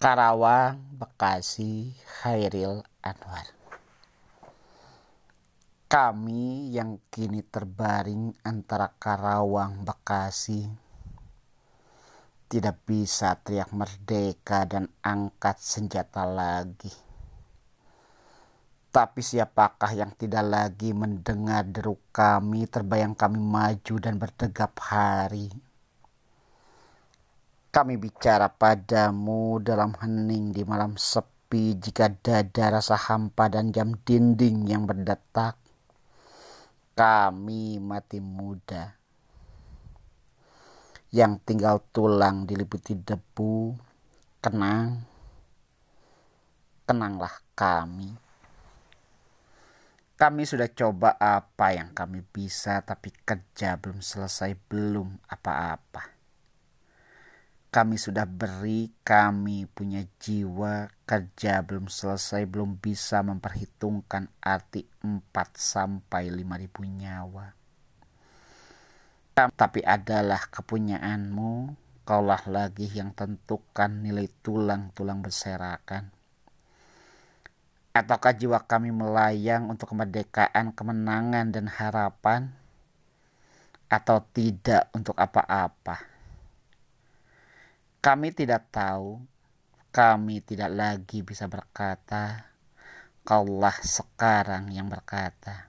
Karawang, 0.00 0.96
Bekasi, 0.96 1.92
Khairil 1.92 2.80
Anwar. 3.04 3.52
Kami 5.92 6.72
yang 6.72 6.96
kini 7.12 7.44
terbaring 7.44 8.32
antara 8.40 8.96
Karawang, 8.96 9.84
Bekasi, 9.84 10.64
tidak 12.48 12.80
bisa 12.88 13.36
teriak 13.44 13.76
merdeka 13.76 14.64
dan 14.64 14.88
angkat 15.04 15.60
senjata 15.60 16.24
lagi. 16.24 16.96
Tapi 18.88 19.20
siapakah 19.20 19.92
yang 19.92 20.16
tidak 20.16 20.48
lagi 20.48 20.96
mendengar 20.96 21.68
deru 21.68 22.00
kami 22.08 22.64
terbayang 22.72 23.12
kami 23.12 23.36
maju 23.36 23.94
dan 24.00 24.16
bertegap 24.16 24.72
hari? 24.80 25.52
Kami 27.70 28.02
bicara 28.02 28.50
padamu 28.50 29.62
dalam 29.62 29.94
hening 29.94 30.50
di 30.50 30.66
malam 30.66 30.98
sepi 30.98 31.78
jika 31.78 32.10
dada 32.10 32.66
rasa 32.66 32.98
hampa 32.98 33.46
dan 33.46 33.70
jam 33.70 33.94
dinding 33.94 34.66
yang 34.66 34.90
berdetak. 34.90 35.54
Kami 36.98 37.78
mati 37.78 38.18
muda 38.18 38.98
yang 41.14 41.38
tinggal 41.46 41.78
tulang 41.94 42.42
diliputi 42.42 42.98
debu. 42.98 43.78
Kenang, 44.42 45.06
kenanglah 46.90 47.38
kami. 47.54 48.10
Kami 50.18 50.42
sudah 50.42 50.66
coba 50.74 51.14
apa 51.22 51.70
yang 51.70 51.94
kami 51.94 52.26
bisa, 52.26 52.82
tapi 52.82 53.14
kerja 53.22 53.78
belum 53.78 54.02
selesai, 54.02 54.58
belum 54.66 55.22
apa-apa. 55.30 56.19
Kami 57.70 57.94
sudah 57.94 58.26
beri, 58.26 58.90
kami 59.06 59.70
punya 59.70 60.02
jiwa, 60.18 60.90
kerja 61.06 61.62
belum 61.62 61.86
selesai, 61.86 62.42
belum 62.50 62.82
bisa 62.82 63.22
memperhitungkan 63.22 64.26
arti 64.42 64.82
4 65.06 65.30
sampai 65.54 66.34
5 66.34 66.62
ribu 66.66 66.82
nyawa. 66.82 67.54
Tapi 69.38 69.80
adalah 69.86 70.50
kepunyaanmu, 70.50 71.52
kaulah 72.02 72.42
lagi 72.50 72.90
yang 72.90 73.14
tentukan 73.14 74.02
nilai 74.02 74.26
tulang-tulang 74.42 75.22
berserakan 75.22 76.10
Ataukah 77.90 78.30
jiwa 78.30 78.62
kami 78.70 78.94
melayang 78.94 79.66
untuk 79.66 79.90
kemerdekaan, 79.90 80.70
kemenangan, 80.70 81.50
dan 81.50 81.66
harapan? 81.66 82.54
Atau 83.90 84.22
tidak 84.30 84.86
untuk 84.94 85.18
apa-apa? 85.18 85.98
Kami 88.00 88.32
tidak 88.32 88.72
tahu, 88.72 89.20
kami 89.92 90.40
tidak 90.40 90.72
lagi 90.72 91.20
bisa 91.20 91.44
berkata, 91.52 92.48
Kaulah 93.20 93.76
sekarang 93.84 94.72
yang 94.72 94.88
berkata. 94.88 95.68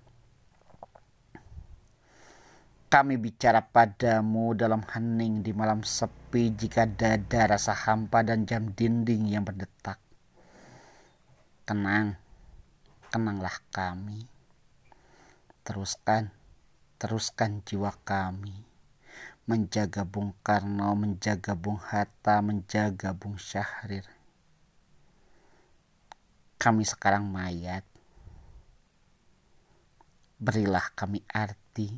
Kami 2.87 3.19
bicara 3.19 3.59
padamu 3.59 4.55
dalam 4.55 4.79
hening 4.79 5.43
di 5.43 5.51
malam 5.51 5.83
sepi 5.83 6.55
jika 6.55 6.87
dada 6.87 7.51
rasa 7.51 7.75
hampa 7.75 8.23
dan 8.23 8.47
jam 8.47 8.71
dinding 8.71 9.27
yang 9.27 9.43
berdetak 9.43 9.99
Tenang, 11.67 12.15
tenanglah 13.11 13.59
kami. 13.75 14.27
Teruskan, 15.67 16.31
teruskan 16.95 17.63
jiwa 17.63 17.95
kami. 18.07 18.70
Menjaga 19.51 20.07
Bung 20.07 20.31
Karno, 20.47 20.95
menjaga 20.95 21.59
Bung 21.59 21.75
Hatta, 21.75 22.39
menjaga 22.39 23.11
Bung 23.11 23.35
Syahrir. 23.35 24.07
Kami 26.55 26.87
sekarang 26.87 27.27
mayat. 27.27 27.83
Berilah 30.39 30.87
kami 30.95 31.19
arti. 31.27 31.91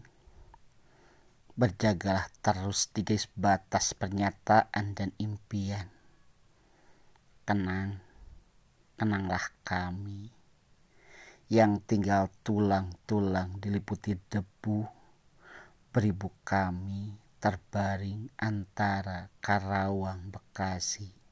Berjagalah 1.54 2.26
terus 2.42 2.90
di 2.90 3.06
garis 3.06 3.30
batas 3.38 3.94
pernyataan 3.94 4.98
dan 4.98 5.14
impian. 5.22 5.94
Kenang 7.46 8.02
Tenanglah 8.98 9.54
kami 9.62 10.26
yang 11.54 11.78
tinggal 11.86 12.34
tulang-tulang 12.42 13.62
diliputi 13.62 14.18
debu, 14.18 14.90
beribu 15.94 16.34
kami 16.42 17.23
terbaring 17.44 18.32
antara 18.40 19.28
Karawang 19.44 20.32
Bekasi 20.32 21.23